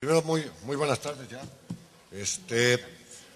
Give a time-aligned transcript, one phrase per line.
[0.00, 1.42] Primero, muy, muy buenas tardes ya.
[2.10, 2.82] Este,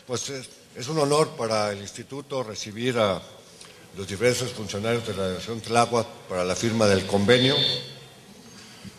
[0.07, 3.21] pues es, un honor para el instituto recibir a
[3.99, 7.55] los diversos funcionarios de la Delegación Tláhuac para la firma del convenio.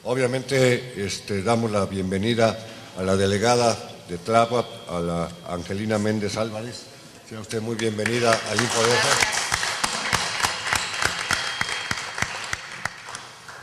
[0.04, 2.56] Obviamente este, damos la bienvenida
[3.00, 3.76] a la delegada
[4.08, 6.84] de Tláhuac, a la Angelina Méndez Álvarez.
[7.28, 9.45] Sea usted muy bienvenida al InfoDeja.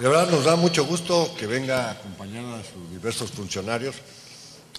[0.02, 3.94] De verdad nos da mucho gusto que venga acompañada de sus diversos funcionarios,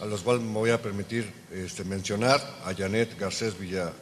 [0.02, 3.94] a los cuales me voy a permitir este, mencionar a Janet Garcés Villar,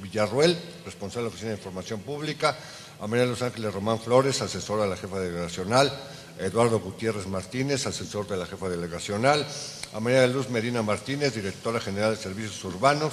[0.00, 2.56] Villarruel, responsable de la Oficina de Información Pública,
[3.02, 5.92] a María Los Ángeles Román Flores, asesora de la jefa delegacional,
[6.40, 9.46] a Eduardo Gutiérrez Martínez, asesor de la jefa delegacional,
[9.92, 13.12] a María de Luz Medina Martínez, directora general de Servicios Urbanos,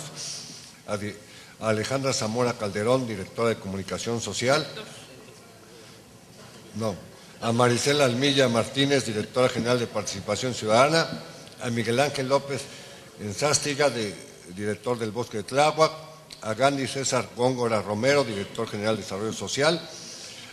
[0.88, 4.66] a, a Alejandra Zamora Calderón, directora de Comunicación Social.
[6.76, 6.96] No,
[7.42, 11.08] a Maricela Almilla Martínez, directora general de Participación Ciudadana,
[11.62, 12.62] a Miguel Ángel López
[13.20, 13.92] Enzástiga,
[14.56, 15.92] director del Bosque de Tláhuac,
[16.42, 19.80] a Gandhi César Góngora Romero, director general de Desarrollo Social,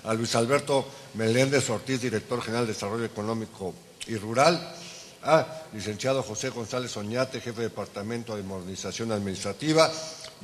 [0.04, 3.74] a Luis Alberto Meléndez Ortiz, director general de Desarrollo Económico
[4.06, 4.74] y Rural,
[5.22, 9.90] a licenciado José González Oñate, jefe de Departamento de Modernización Administrativa,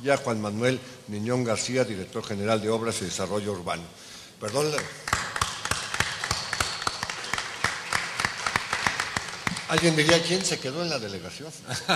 [0.03, 3.83] y a Juan Manuel Niñón García, director general de Obras y Desarrollo Urbano.
[4.39, 4.71] Perdón.
[9.71, 11.49] Alguien diría, ¿quién se quedó en la delegación?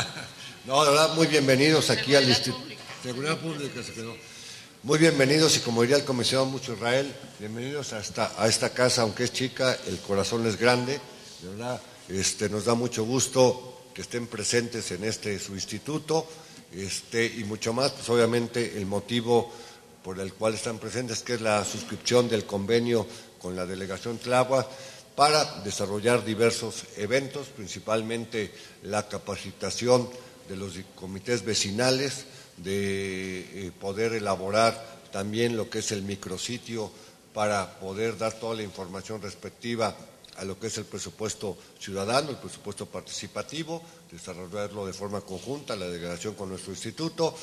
[0.65, 2.75] no, de verdad, muy bienvenidos aquí Seguridad al Instituto.
[3.03, 4.15] Seguridad Pública se quedó.
[4.83, 9.01] Muy bienvenidos y como diría el comisionado Mucho Israel, bienvenidos a esta, a esta casa,
[9.01, 11.01] aunque es chica, el corazón es grande.
[11.41, 16.25] De verdad, este, nos da mucho gusto que estén presentes en este su instituto
[16.71, 19.51] este, y mucho más, pues obviamente el motivo
[20.01, 23.05] por el cual están presentes, que es la suscripción del convenio
[23.37, 24.65] con la delegación Tláhuac
[25.15, 28.51] para desarrollar diversos eventos, principalmente
[28.83, 30.09] la capacitación
[30.49, 32.25] de los comités vecinales,
[32.57, 36.91] de eh, poder elaborar también lo que es el micrositio
[37.33, 39.95] para poder dar toda la información respectiva
[40.37, 45.87] a lo que es el presupuesto ciudadano, el presupuesto participativo, desarrollarlo de forma conjunta, la
[45.87, 47.35] delegación con nuestro instituto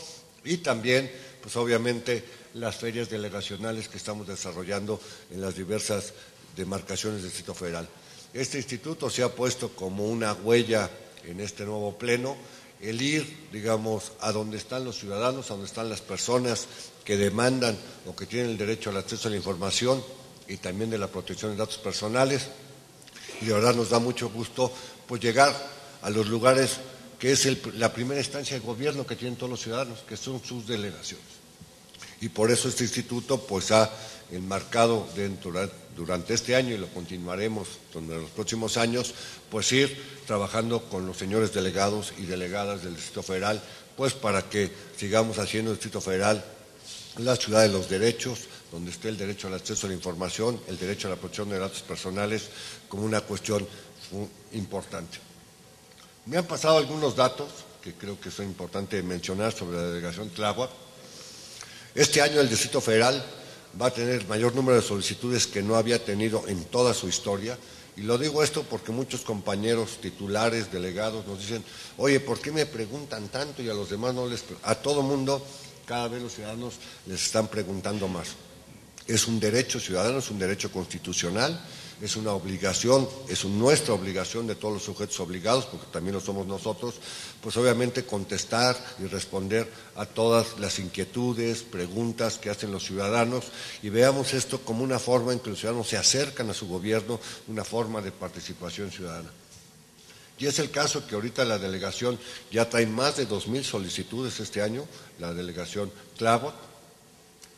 [0.44, 1.10] y también,
[1.41, 2.24] pues obviamente,
[2.54, 6.12] las ferias delegacionales que estamos desarrollando en las diversas
[6.56, 7.88] demarcaciones del Distrito Federal.
[8.32, 10.90] Este instituto se ha puesto como una huella
[11.24, 12.36] en este nuevo pleno,
[12.80, 16.66] el ir, digamos, a donde están los ciudadanos, a donde están las personas
[17.04, 17.76] que demandan
[18.06, 20.02] o que tienen el derecho al acceso a la información
[20.48, 22.48] y también de la protección de datos personales.
[23.41, 24.72] Y de verdad nos da mucho gusto
[25.06, 25.54] pues llegar
[26.02, 26.78] a los lugares
[27.18, 30.66] que es la primera instancia de gobierno que tienen todos los ciudadanos, que son sus
[30.66, 31.41] delegaciones.
[32.22, 33.91] Y por eso este instituto pues ha
[34.31, 35.09] enmarcado
[35.97, 39.12] durante este año y lo continuaremos durante los próximos años,
[39.50, 43.60] pues ir trabajando con los señores delegados y delegadas del Distrito Federal,
[43.97, 46.44] pues para que sigamos haciendo el Distrito Federal
[47.19, 50.78] la ciudad de los derechos, donde esté el derecho al acceso a la información, el
[50.78, 52.49] derecho a la protección de datos personales
[52.89, 53.66] como una cuestión
[54.53, 55.19] importante.
[56.27, 57.49] Me han pasado algunos datos
[57.83, 60.71] que creo que son importantes mencionar sobre la delegación Tláhuac.
[61.94, 63.22] Este año el Distrito Federal
[63.80, 67.58] va a tener mayor número de solicitudes que no había tenido en toda su historia.
[67.97, 71.62] Y lo digo esto porque muchos compañeros titulares, delegados, nos dicen,
[71.98, 74.42] oye, ¿por qué me preguntan tanto y a los demás no les...
[74.62, 75.44] A todo mundo,
[75.84, 76.75] cada vez los ciudadanos
[77.06, 78.28] les están preguntando más.
[79.06, 81.60] Es un derecho ciudadano, es un derecho constitucional,
[82.02, 86.48] es una obligación, es nuestra obligación de todos los sujetos obligados, porque también lo somos
[86.48, 86.96] nosotros,
[87.40, 93.44] pues obviamente contestar y responder a todas las inquietudes, preguntas que hacen los ciudadanos
[93.84, 97.20] y veamos esto como una forma en que los ciudadanos se acercan a su gobierno,
[97.46, 99.30] una forma de participación ciudadana.
[100.41, 102.18] Y es el caso que ahorita la delegación
[102.50, 104.88] ya trae más de 2.000 solicitudes este año,
[105.20, 106.56] la delegación Tláhuac,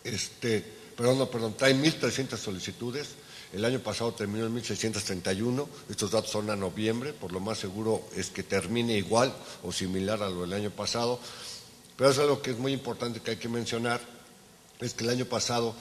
[0.04, 0.62] este,
[0.94, 3.23] perdón, no, perdón, trae 1.300 solicitudes,
[3.54, 8.02] el año pasado terminó en 1631, estos datos son a noviembre, por lo más seguro
[8.16, 11.20] es que termine igual o similar a lo del año pasado,
[11.96, 14.00] pero es algo que es muy importante que hay que mencionar,
[14.80, 15.72] es que el año pasado,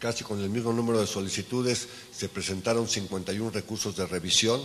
[0.00, 4.60] casi con el mismo número de solicitudes, se presentaron 51 recursos de revisión,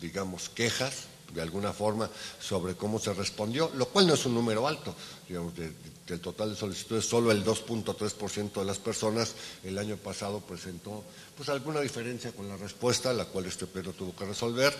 [0.00, 2.08] digamos quejas, de alguna forma,
[2.40, 4.94] sobre cómo se respondió, lo cual no es un número alto,
[5.28, 5.72] digamos, de,
[6.06, 11.04] del total de solicitudes, solo el 2.3% de las personas el año pasado presentó
[11.36, 14.74] pues alguna diferencia con la respuesta, la cual este pleno tuvo que resolver,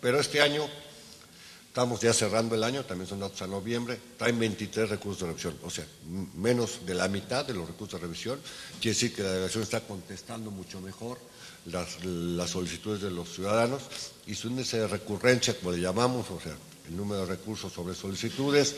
[0.00, 0.68] pero este año
[1.74, 5.58] Estamos ya cerrando el año, también son datos a noviembre, traen 23 recursos de revisión,
[5.64, 5.84] o sea,
[6.36, 8.38] menos de la mitad de los recursos de revisión.
[8.80, 11.18] Quiere decir que la delegación está contestando mucho mejor
[11.66, 13.82] las, solicitudes de los ciudadanos
[14.24, 16.56] y su índice de recurrencia, como le llamamos, o sea,
[16.86, 18.76] el número de recursos sobre solicitudes,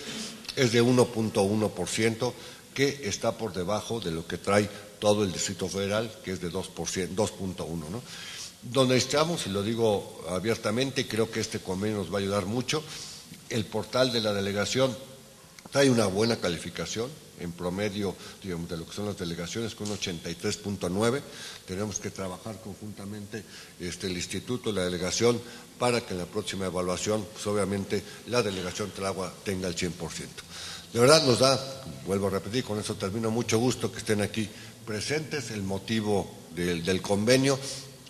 [0.56, 2.32] es de 1.1%,
[2.72, 4.70] que está por debajo de lo que trae
[5.00, 7.90] todo el Distrito Federal, que es de 2.1%, 2.1%.
[7.90, 8.02] ¿no?
[8.72, 12.82] Donde estamos, y lo digo abiertamente, creo que este convenio nos va a ayudar mucho,
[13.48, 14.96] el portal de la delegación
[15.70, 19.98] trae una buena calificación, en promedio digamos, de lo que son las delegaciones, con un
[19.98, 21.20] 83.9.
[21.66, 23.44] Tenemos que trabajar conjuntamente
[23.78, 25.40] este, el instituto la delegación
[25.78, 29.92] para que en la próxima evaluación, pues obviamente, la delegación Tragua tenga el 100%.
[30.92, 34.48] De verdad nos da, vuelvo a repetir, con eso termino, mucho gusto que estén aquí
[34.86, 37.58] presentes, el motivo del, del convenio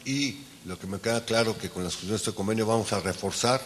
[0.06, 3.00] y lo que me queda claro que con la discusión de este convenio vamos a
[3.00, 3.60] reforzar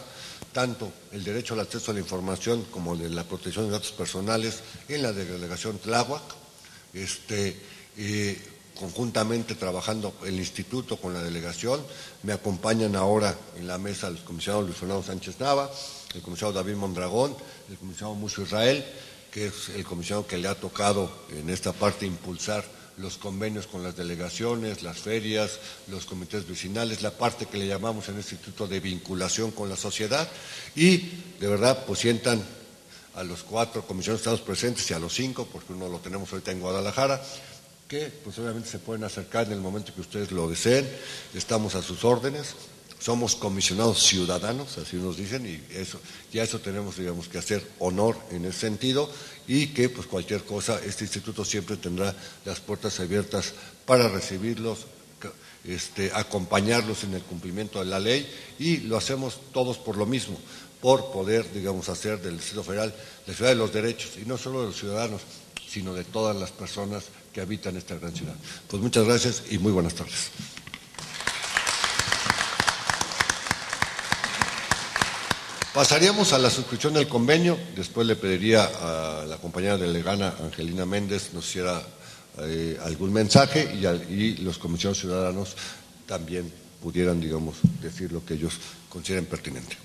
[0.51, 4.59] tanto el derecho al acceso a la información como de la protección de datos personales
[4.89, 6.23] en la delegación Tláhuac,
[6.93, 7.55] este,
[8.77, 11.79] conjuntamente trabajando el instituto con la delegación.
[12.23, 15.71] Me acompañan ahora en la mesa los comisionados Luis Fernando Sánchez Nava,
[16.15, 17.35] el comisionado David Mondragón,
[17.69, 18.83] el comisionado Mucho Israel,
[19.31, 22.65] que es el comisionado que le ha tocado en esta parte impulsar
[22.97, 28.09] los convenios con las delegaciones, las ferias, los comités vecinales, la parte que le llamamos
[28.09, 30.27] en este instituto de vinculación con la sociedad
[30.75, 30.97] y
[31.39, 32.43] de verdad pues sientan
[33.15, 36.51] a los cuatro comisiones estamos presentes y a los cinco, porque uno lo tenemos ahorita
[36.51, 37.21] en Guadalajara,
[37.87, 40.89] que pues obviamente se pueden acercar en el momento que ustedes lo deseen,
[41.33, 42.55] estamos a sus órdenes,
[43.01, 45.99] somos comisionados ciudadanos, así nos dicen, y eso,
[46.31, 49.09] ya eso tenemos, digamos, que hacer honor en ese sentido,
[49.47, 52.15] y que, pues, cualquier cosa, este instituto siempre tendrá
[52.45, 53.53] las puertas abiertas
[53.87, 54.85] para recibirlos,
[55.65, 60.37] este, acompañarlos en el cumplimiento de la ley, y lo hacemos todos por lo mismo,
[60.79, 62.93] por poder, digamos, hacer del Distrito Federal
[63.25, 65.21] la ciudad de los derechos, y no solo de los ciudadanos,
[65.67, 68.35] sino de todas las personas que habitan esta gran ciudad.
[68.67, 70.29] Pues muchas gracias y muy buenas tardes.
[75.73, 77.57] Pasaríamos a la suscripción del convenio.
[77.77, 81.81] Después le pediría a la compañera delegada Angelina Méndez nos hiciera
[82.39, 83.73] eh, algún mensaje
[84.09, 85.55] y, los comisionados ciudadanos
[86.05, 86.51] también
[86.83, 88.53] pudieran, digamos, decir lo que ellos
[88.89, 89.77] consideren pertinente.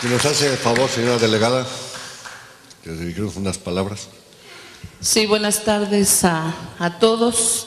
[0.00, 1.66] Si nos hace el favor, señora delegada
[2.82, 4.08] que dirigimos unas palabras.
[5.00, 7.66] Sí, buenas tardes a, a, todos,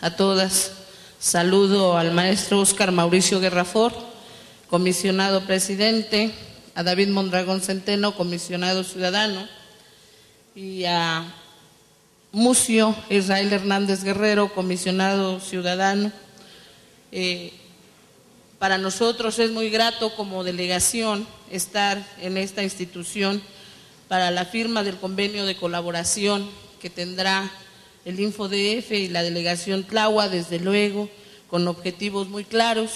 [0.00, 0.72] a todas.
[1.18, 3.92] Saludo al maestro Óscar Mauricio Guerrafor,
[4.68, 6.32] comisionado presidente,
[6.74, 9.48] a David Mondragón Centeno, comisionado ciudadano,
[10.54, 11.24] y a
[12.30, 16.12] Mucio Israel Hernández Guerrero, comisionado ciudadano.
[17.10, 17.52] Eh,
[18.58, 23.42] para nosotros es muy grato como delegación estar en esta institución
[24.12, 26.46] para la firma del convenio de colaboración
[26.82, 27.50] que tendrá
[28.04, 31.08] el InfoDF y la delegación Tlaua, desde luego,
[31.48, 32.90] con objetivos muy claros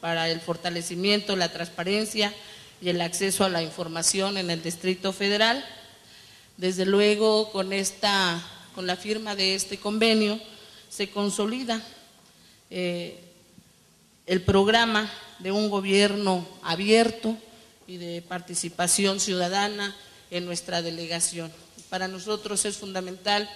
[0.00, 2.34] para el fortalecimiento, la transparencia
[2.82, 5.64] y el acceso a la información en el Distrito Federal.
[6.56, 8.42] Desde luego, con esta,
[8.74, 10.40] con la firma de este convenio,
[10.90, 11.80] se consolida
[12.70, 13.20] eh,
[14.26, 15.08] el programa
[15.38, 17.36] de un gobierno abierto
[17.86, 19.94] y de participación ciudadana
[20.30, 21.52] en nuestra delegación.
[21.88, 23.48] Para nosotros es fundamental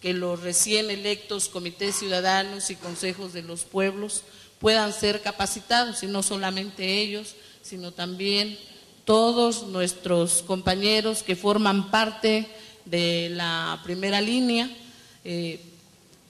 [0.00, 4.22] que los recién electos comités ciudadanos y consejos de los pueblos
[4.58, 8.58] puedan ser capacitados, y no solamente ellos, sino también
[9.04, 12.46] todos nuestros compañeros que forman parte
[12.84, 14.70] de la primera línea.
[15.24, 15.60] Eh,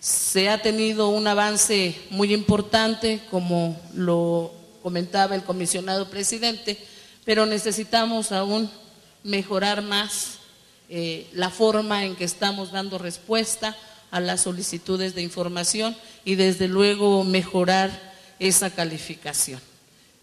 [0.00, 6.78] se ha tenido un avance muy importante, como lo comentaba el comisionado presidente,
[7.24, 8.70] pero necesitamos aún
[9.24, 10.38] mejorar más
[10.88, 13.76] eh, la forma en que estamos dando respuesta
[14.10, 19.60] a las solicitudes de información y desde luego mejorar esa calificación.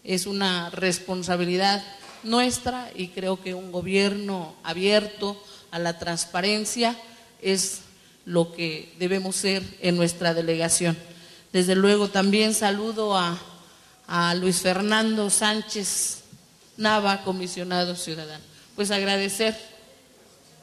[0.04, 1.84] Es una responsabilidad
[2.22, 5.42] nuestra y creo que un gobierno abierto
[5.72, 6.96] a la transparencia
[7.42, 7.80] es
[8.24, 10.96] lo que debemos ser en nuestra delegación.
[11.52, 13.36] Desde luego también saludo a,
[14.06, 16.20] a Luis Fernando Sánchez
[16.76, 19.56] Nava, comisionado ciudadano pues agradecer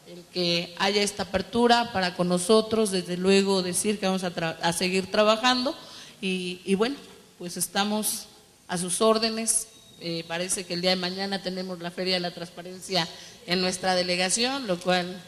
[0.07, 5.11] el que haya esta apertura para con nosotros, desde luego decir que vamos a, seguir
[5.11, 5.75] trabajando
[6.19, 6.95] y, bueno,
[7.37, 8.25] pues estamos
[8.67, 9.67] a sus órdenes.
[10.01, 13.07] Eh, parece que el día de mañana tenemos la Feria de la Transparencia
[13.45, 15.21] en nuestra delegación, lo cual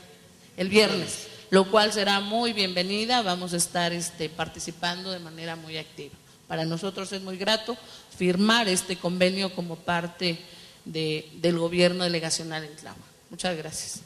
[0.58, 3.22] el viernes, lo cual será muy bienvenida.
[3.22, 6.16] Vamos a estar este, participando de manera muy activa.
[6.48, 7.78] Para nosotros es muy grato
[8.18, 10.40] firmar este convenio como parte
[10.86, 13.04] del gobierno delegacional en Tlama.
[13.30, 14.02] Muchas gracias.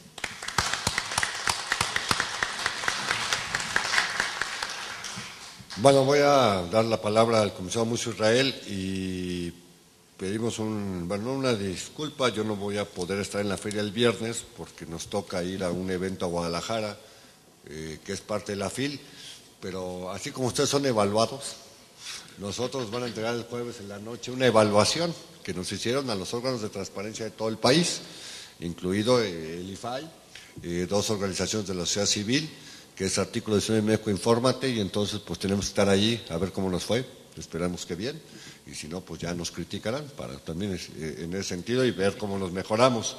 [5.78, 9.52] Bueno, voy a dar la palabra al comisario Muso Israel y
[10.16, 12.30] pedimos un, una disculpa.
[12.30, 15.62] Yo no voy a poder estar en la feria el viernes porque nos toca ir
[15.62, 16.96] a un evento a Guadalajara,
[17.68, 18.98] eh, que es parte de la FIL.
[19.60, 21.56] Pero así como ustedes son evaluados,
[22.38, 26.14] nosotros van a entregar el jueves en la noche una evaluación que nos hicieron a
[26.14, 28.00] los órganos de transparencia de todo el país,
[28.60, 30.10] incluido eh, el IFAI,
[30.62, 32.50] eh, dos organizaciones de la sociedad civil,
[32.94, 36.36] que es artículo 19 de México Infórmate, y entonces pues tenemos que estar allí a
[36.36, 37.04] ver cómo nos fue,
[37.36, 38.20] esperamos que bien,
[38.66, 42.16] y si no, pues ya nos criticarán para también eh, en ese sentido y ver
[42.16, 43.16] cómo nos mejoramos.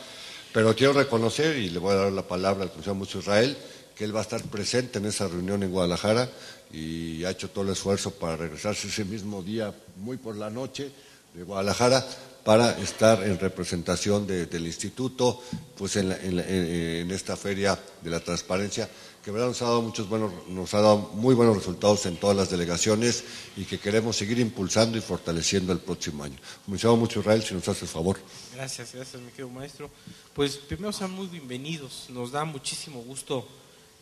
[0.54, 3.58] Pero quiero reconocer, y le voy a dar la palabra al Consejo Mucho Israel,
[3.98, 6.30] que él va a estar presente en esa reunión en Guadalajara
[6.72, 10.92] y ha hecho todo el esfuerzo para regresarse ese mismo día, muy por la noche,
[11.34, 12.06] de Guadalajara,
[12.44, 15.42] para estar en representación del instituto,
[15.75, 18.88] pues en, esta feria de la transparencia,
[19.24, 22.38] que verdad nos ha dado muchos buenos, nos ha dado muy buenos resultados en todas
[22.38, 23.24] las delegaciones
[23.58, 26.38] y que queremos seguir impulsando y fortaleciendo el próximo año.
[26.66, 28.18] Comisionado mucho Israel, si nos hace el favor.
[28.56, 29.89] Gracias, gracias, mi querido maestro.
[30.34, 32.06] Pues primero sean muy bienvenidos.
[32.10, 33.46] Nos da muchísimo gusto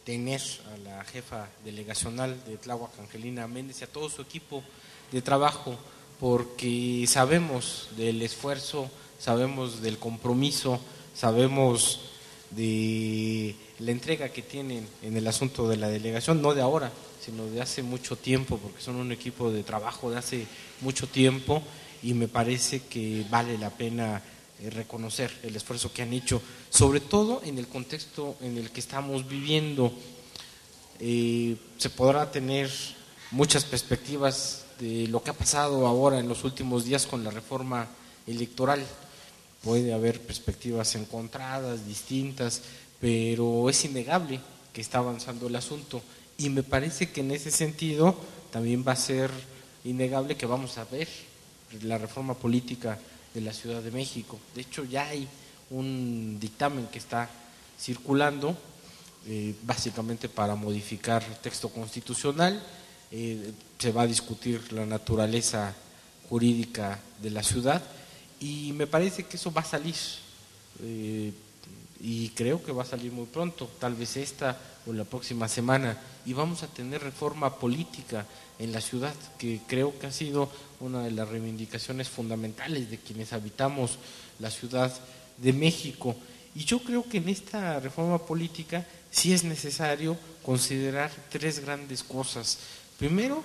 [0.06, 0.42] tener
[0.74, 4.64] a la jefa delegacional de Tláhuac, Angelina Méndez, y a todo su equipo
[5.12, 5.76] de trabajo,
[6.20, 10.80] porque sabemos del esfuerzo, sabemos del compromiso,
[11.16, 12.02] sabemos
[12.52, 17.48] de la entrega que tienen en el asunto de la delegación, no de ahora, sino
[17.48, 20.46] de hace mucho tiempo, porque son un equipo de trabajo de hace
[20.82, 21.64] mucho tiempo
[22.04, 24.22] y me parece que vale la pena
[24.70, 29.28] reconocer el esfuerzo que han hecho, sobre todo en el contexto en el que estamos
[29.28, 29.92] viviendo.
[31.00, 32.72] Eh, se podrá tener
[33.32, 37.88] muchas perspectivas de lo que ha pasado ahora en los últimos días con la reforma
[38.28, 38.84] electoral.
[39.64, 42.62] Puede haber perspectivas encontradas, distintas,
[43.00, 44.40] pero es innegable
[44.74, 46.02] que está avanzando el asunto.
[46.38, 48.16] Y me parece que en ese sentido
[48.52, 49.32] también va a ser
[49.84, 51.08] innegable que vamos a ver
[51.82, 53.00] la reforma política
[53.36, 54.39] de la Ciudad de México.
[54.56, 55.27] De hecho, ya hay
[55.70, 57.30] un dictamen que está
[57.80, 58.58] circulando,
[59.27, 62.63] eh, básicamente para modificar el texto constitucional.
[63.12, 65.75] Eh, se va a discutir la naturaleza
[66.30, 67.84] jurídica de la ciudad
[68.39, 69.96] y me parece que eso va a salir.
[70.82, 71.32] Eh,
[72.08, 76.00] y creo que va a salir muy pronto, tal vez esta o la próxima semana,
[76.24, 78.28] y vamos a tener reforma política
[78.60, 83.34] en la ciudad, que creo que ha sido una de las reivindicaciones fundamentales de quienes
[83.34, 83.98] habitamos
[84.38, 84.94] la Ciudad
[85.38, 86.16] de México.
[86.54, 92.60] Y yo creo que en esta reforma política sí es necesario considerar tres grandes cosas.
[93.00, 93.44] Primero,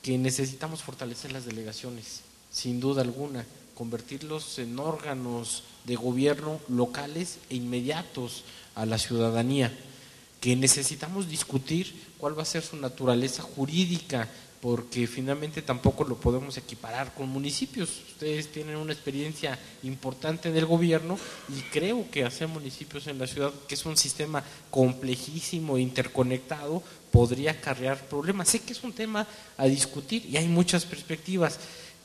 [0.00, 7.56] que necesitamos fortalecer las delegaciones, sin duda alguna, convertirlos en órganos de gobierno locales e
[7.56, 8.44] inmediatos
[8.76, 9.76] a la ciudadanía,
[10.40, 14.28] que necesitamos discutir cuál va a ser su naturaleza jurídica,
[14.60, 17.90] porque finalmente tampoco lo podemos equiparar con municipios.
[18.08, 21.18] Ustedes tienen una experiencia importante del gobierno
[21.48, 26.82] y creo que hacer municipios en la ciudad, que es un sistema complejísimo e interconectado,
[27.10, 28.48] podría acarrear problemas.
[28.48, 29.26] Sé que es un tema
[29.56, 31.58] a discutir y hay muchas perspectivas.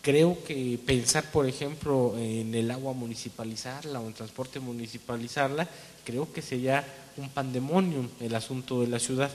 [0.03, 5.65] Creo que pensar, por ejemplo, en el agua municipalizarla o en transporte municipalizarla,
[6.03, 9.31] creo que sería un pandemonium el asunto de la ciudad.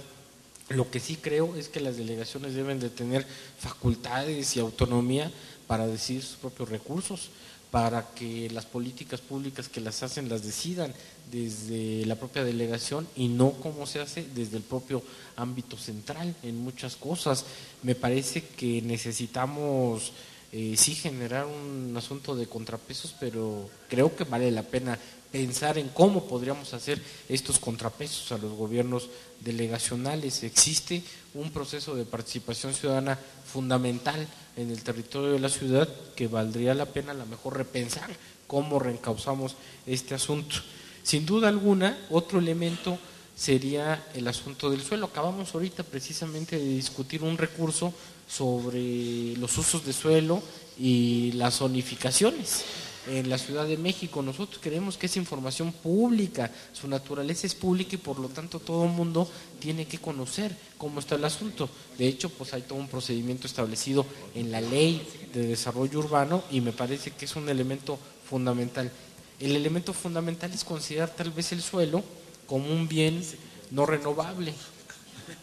[0.68, 3.26] Lo que sí creo es que las delegaciones deben de tener
[3.58, 5.32] facultades y autonomía
[5.66, 7.30] para decidir sus propios recursos,
[7.70, 10.92] para que las políticas públicas que las hacen las decidan
[11.32, 15.02] desde la propia delegación y no como se hace desde el propio
[15.36, 17.46] ámbito central en muchas cosas.
[17.82, 20.12] Me parece que necesitamos
[20.52, 24.98] eh, sí generar un asunto de contrapesos, pero creo que vale la pena
[25.30, 30.42] pensar en cómo podríamos hacer estos contrapesos a los gobiernos delegacionales.
[30.42, 31.02] Existe
[31.34, 34.26] un proceso de participación ciudadana fundamental
[34.56, 38.10] en el territorio de la ciudad que valdría la pena a lo mejor repensar
[38.46, 39.54] cómo reencauzamos
[39.86, 40.56] este asunto.
[41.02, 42.98] Sin duda alguna, otro elemento
[43.36, 45.06] sería el asunto del suelo.
[45.06, 47.92] Acabamos ahorita precisamente de discutir un recurso
[48.28, 50.42] sobre los usos de suelo
[50.78, 52.64] y las zonificaciones
[53.08, 54.22] en la Ciudad de México.
[54.22, 58.84] Nosotros creemos que es información pública, su naturaleza es pública y por lo tanto todo
[58.84, 61.68] el mundo tiene que conocer cómo está el asunto.
[61.96, 64.04] De hecho, pues hay todo un procedimiento establecido
[64.34, 68.92] en la ley de desarrollo urbano y me parece que es un elemento fundamental.
[69.40, 72.02] El elemento fundamental es considerar tal vez el suelo
[72.46, 73.22] como un bien
[73.70, 74.52] no renovable.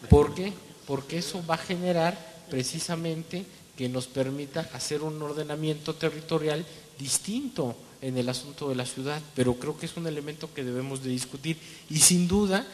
[0.08, 0.52] ¿Por qué?
[0.86, 3.44] Porque eso va a generar precisamente
[3.76, 6.64] que nos permita hacer un ordenamiento territorial
[6.98, 11.02] distinto en el asunto de la ciudad, pero creo que es un elemento que debemos
[11.02, 11.56] de discutir
[11.90, 12.66] y sin duda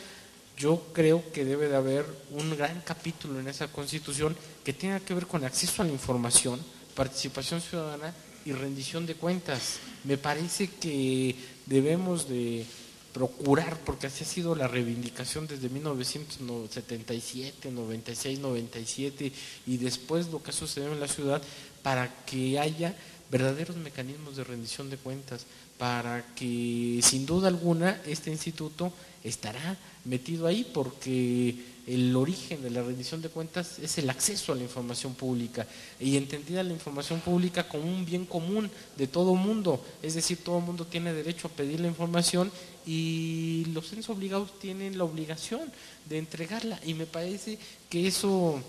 [0.57, 5.15] yo creo que debe de haber un gran capítulo en esa constitución que tenga que
[5.15, 6.61] ver con acceso a la información,
[6.95, 8.15] participación ciudadana
[8.45, 9.79] y rendición de cuentas.
[10.05, 11.35] Me parece que
[11.67, 12.67] debemos de
[13.13, 19.33] procurar, porque así ha sido la reivindicación desde 1977, 96, 97
[19.67, 21.43] y después lo que ha sucedido en la ciudad,
[21.83, 22.97] para que haya
[23.31, 25.47] verdaderos mecanismos de rendición de cuentas,
[25.79, 28.93] para que sin duda alguna este instituto
[29.25, 34.55] estará metido ahí porque el origen de la rendición de cuentas es el acceso a
[34.55, 35.67] la información pública
[35.99, 40.61] y entendida la información pública como un bien común de todo mundo, es decir, todo
[40.61, 42.53] mundo tiene derecho a pedir la información
[42.87, 45.73] y los entes obligados tienen la obligación
[46.09, 46.81] de entregarla.
[46.85, 47.59] Y me parece
[47.89, 48.63] que eso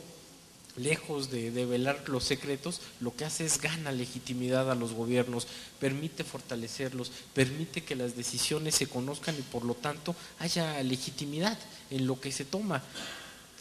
[0.76, 5.48] lejos de, velar los secretos, lo que hace es gana legitimidad a los gobiernos,
[5.80, 11.58] permite fortalecerlos, permite que las decisiones se conozcan y por lo tanto haya legitimidad
[11.92, 12.82] en lo que se toma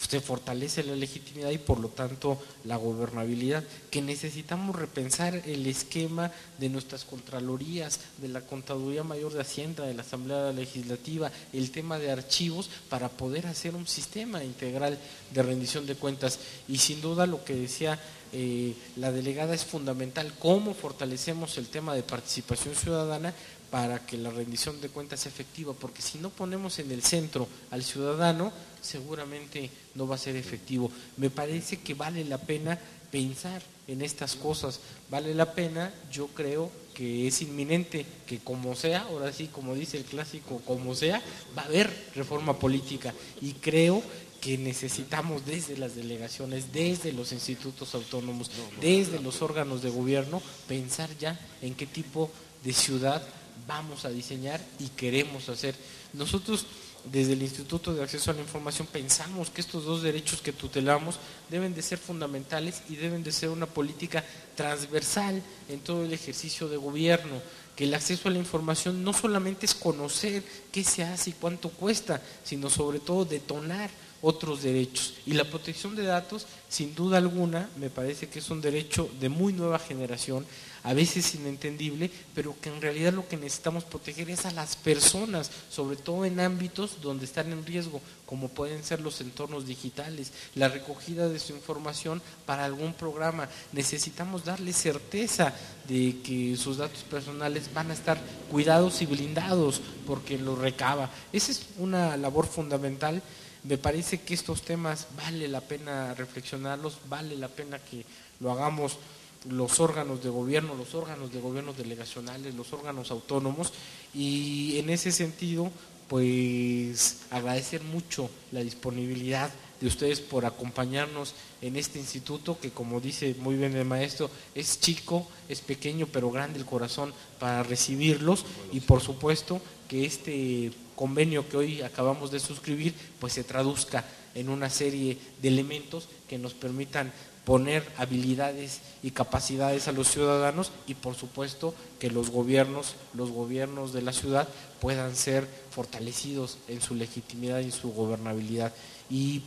[0.09, 6.31] se fortalece la legitimidad y por lo tanto la gobernabilidad, que necesitamos repensar el esquema
[6.59, 11.99] de nuestras contralorías, de la Contaduría Mayor de Hacienda, de la Asamblea Legislativa, el tema
[11.99, 14.99] de archivos para poder hacer un sistema integral
[15.33, 16.39] de rendición de cuentas.
[16.69, 17.99] Y sin duda lo que decía
[18.33, 23.35] eh, la delegada es fundamental, cómo fortalecemos el tema de participación ciudadana
[23.73, 27.49] para que la rendición de cuentas sea efectiva, porque si no ponemos en el centro
[27.71, 28.53] al ciudadano,
[28.83, 30.93] seguramente no va a ser efectivo.
[31.17, 32.79] Me parece que vale la pena
[33.11, 39.05] pensar en estas cosas, vale la pena, yo creo que es inminente que como sea,
[39.05, 41.23] ahora sí, como dice el clásico, como sea,
[41.57, 43.15] va a haber reforma política.
[43.41, 44.03] Y creo
[44.43, 48.51] que necesitamos desde las delegaciones, desde los institutos autónomos,
[48.83, 52.31] desde los órganos de gobierno, pensar ya en qué tipo
[52.63, 53.27] de ciudad
[53.67, 55.75] vamos a diseñar y queremos hacer.
[56.13, 56.67] Nosotros
[57.05, 61.17] desde el Instituto de Acceso a la Información pensamos que estos dos derechos que tutelamos
[61.51, 64.25] deben de ser fundamentales y deben de ser una política
[64.55, 67.41] transversal en todo el ejercicio de gobierno,
[67.75, 71.71] que el acceso a la información no solamente es conocer qué se hace y cuánto
[71.71, 75.15] cuesta, sino sobre todo detonar otros derechos.
[75.27, 79.29] Y la protección de datos, sin duda alguna, me parece que es un derecho de
[79.29, 80.47] muy nueva generación
[80.85, 85.51] a veces inentendible, pero que en realidad lo que necesitamos proteger es a las personas,
[85.71, 90.69] sobre todo en ámbitos donde están en riesgo, como pueden ser los entornos digitales, la
[90.69, 93.49] recogida de su información para algún programa.
[93.73, 95.55] Necesitamos darle certeza
[95.87, 101.11] de que sus datos personales van a estar cuidados y blindados porque lo recaba.
[101.33, 103.23] Esa es una labor fundamental.
[103.65, 108.05] Me parece que estos temas vale la pena reflexionarlos, vale la pena que
[108.41, 108.99] lo hagamos
[109.49, 113.73] los órganos de gobierno, los órganos de gobierno delegacionales, los órganos autónomos
[114.15, 115.71] y en ese sentido
[116.09, 119.51] pues agradecer mucho la disponibilidad
[119.81, 124.79] de ustedes por acompañarnos en este instituto que como dice muy bien el maestro es
[124.79, 128.45] chico, es pequeño pero grande el corazón para recibirlos.
[128.73, 134.49] Y por supuesto que este convenio que hoy acabamos de suscribir pues se traduzca en
[134.49, 137.13] una serie de elementos que nos permitan
[137.45, 143.93] poner habilidades y capacidades a los ciudadanos y por supuesto que los gobiernos, los gobiernos
[143.93, 144.49] de la ciudad
[144.81, 148.73] puedan ser fortalecidos en su legitimidad y su gobernabilidad.
[149.11, 149.43] Y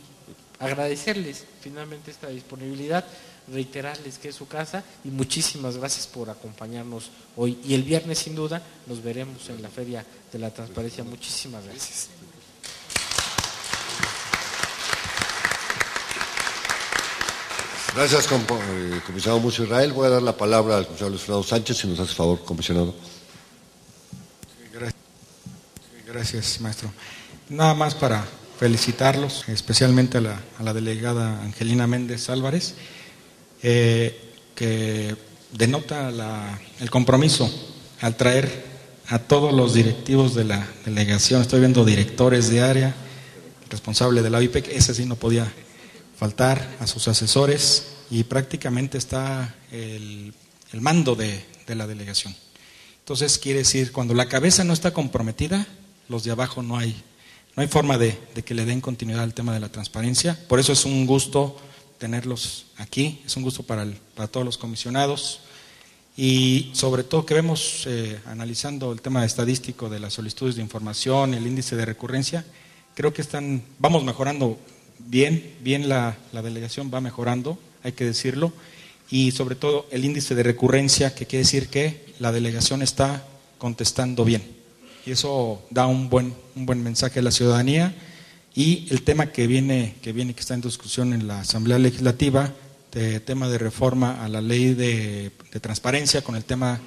[0.58, 3.04] agradecerles finalmente esta disponibilidad,
[3.48, 7.58] reiterarles que es su casa y muchísimas gracias por acompañarnos hoy.
[7.64, 11.04] Y el viernes sin duda nos veremos en la Feria de la Transparencia.
[11.04, 12.15] Muchísimas gracias.
[17.96, 19.94] Gracias, eh, comisionado Mucio Israel.
[19.94, 22.94] Voy a dar la palabra al comisionado Luis Fernando Sánchez, si nos hace favor, comisionado.
[26.06, 26.60] gracias.
[26.60, 26.92] maestro.
[27.48, 28.22] Nada más para
[28.60, 30.20] felicitarlos, especialmente a
[30.60, 32.74] la, delegada Angelina Méndez Álvarez,
[33.62, 35.16] eh, que
[35.52, 36.10] denota
[36.80, 37.50] el compromiso
[38.02, 38.62] al traer
[39.08, 41.40] a todos los directivos de la delegación.
[41.40, 42.94] Estoy viendo directores de área,
[43.70, 45.50] responsable de la OIPEC, ese sí no podía
[46.16, 50.32] faltar a sus asesores y prácticamente está el,
[50.72, 52.34] mando de, la delegación.
[53.00, 55.66] Entonces quiere decir, cuando la cabeza no está comprometida,
[56.08, 56.94] los de abajo no hay,
[57.54, 60.38] no hay forma de, que le den continuidad al tema de la transparencia.
[60.48, 61.60] Por eso es un gusto
[61.98, 65.40] tenerlos aquí, es un gusto para, para todos los comisionados
[66.16, 71.34] y sobre todo que vemos, eh, analizando el tema estadístico de las solicitudes de información,
[71.34, 72.44] el índice de recurrencia,
[72.94, 74.58] creo que están, vamos mejorando
[74.98, 78.52] bien, bien la, delegación va mejorando, hay que decirlo,
[79.10, 83.26] y sobre todo el índice de recurrencia, que quiere decir que la delegación está
[83.58, 84.42] contestando bien.
[85.04, 87.94] Y eso da un buen, un buen mensaje a la ciudadanía.
[88.54, 92.52] Y el tema que viene, que viene, que está en discusión en la Asamblea Legislativa,
[92.90, 95.30] de tema de reforma a la ley de
[95.60, 96.80] transparencia con el tema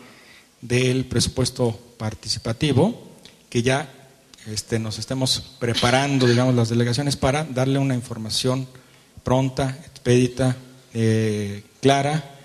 [0.61, 3.09] del presupuesto participativo,
[3.49, 3.98] que ya
[4.47, 8.67] este, nos estemos preparando, digamos, las delegaciones para darle una información
[9.23, 10.55] pronta, expedita,
[10.93, 12.35] eh, clara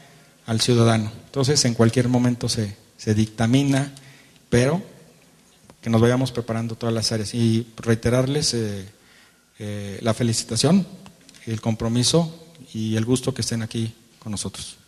[0.47, 1.11] al ciudadano.
[1.27, 3.93] Entonces, en cualquier momento se, se dictamina,
[4.51, 4.83] pero
[5.81, 7.35] que nos vayamos preparando todas las áreas.
[7.35, 8.89] Y reiterarles eh,
[9.59, 10.87] eh, la felicitación,
[11.47, 14.79] el compromiso y el gusto que estén aquí con nosotros.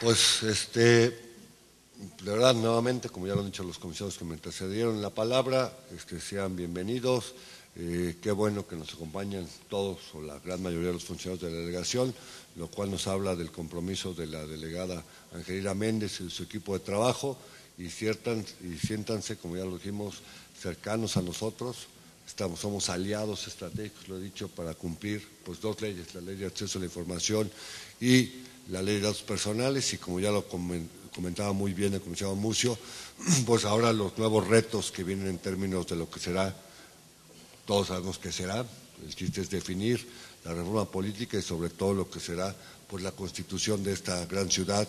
[0.00, 1.12] Pues, este, de
[2.24, 6.18] verdad, nuevamente, como ya lo han dicho los comisionados que me antecedieron la palabra, este,
[6.18, 7.34] sean bienvenidos.
[7.76, 11.50] Eh, qué bueno que nos acompañan todos o la gran mayoría de los funcionarios de
[11.50, 12.14] la delegación,
[12.56, 16.80] lo cual nos habla del compromiso de la delegada Angelina Méndez y su equipo de
[16.80, 17.36] trabajo
[17.76, 20.22] y, y siéntanse, como ya lo dijimos,
[20.58, 21.88] cercanos a nosotros.
[22.26, 26.46] Estamos, somos aliados estratégicos, lo he dicho, para cumplir pues, dos leyes, la ley de
[26.46, 27.50] acceso a la información
[28.00, 30.44] y la ley de datos personales y como ya lo
[31.14, 32.78] comentaba muy bien el comisionado Mucio,
[33.46, 36.54] pues ahora los nuevos retos que vienen en términos de lo que será,
[37.66, 38.64] todos sabemos que será,
[39.04, 40.06] el chiste es definir
[40.44, 42.54] la reforma política y sobre todo lo que será
[42.88, 44.86] pues la constitución de esta gran ciudad,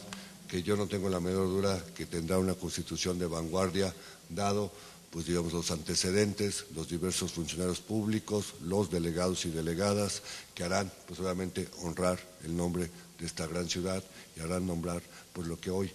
[0.48, 3.94] que yo no tengo la menor duda que tendrá una constitución de vanguardia,
[4.30, 4.72] dado
[5.12, 10.24] pues digamos los antecedentes, los diversos funcionarios públicos, los delegados y delegadas
[10.56, 12.90] que harán pues obviamente honrar el nombre
[13.22, 14.04] de esta gran ciudad
[14.36, 15.90] y harán nombrar pues lo que hoy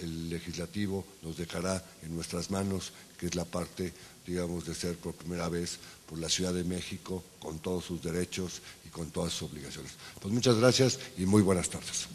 [0.00, 3.92] el legislativo nos dejará en nuestras manos, que es la parte,
[4.26, 8.62] digamos, de ser por primera vez por la Ciudad de México con todos sus derechos
[8.86, 9.92] y con todas sus obligaciones.
[10.20, 12.06] Pues muchas gracias y muy buenas tardes.